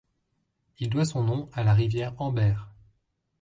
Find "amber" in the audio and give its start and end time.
2.19-2.55